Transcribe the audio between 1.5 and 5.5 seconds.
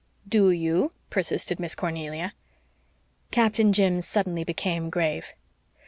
Miss Cornelia. Captain Jim suddenly became grave.